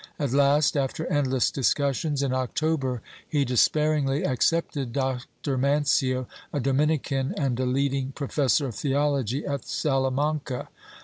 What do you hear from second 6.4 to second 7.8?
a Dominican and a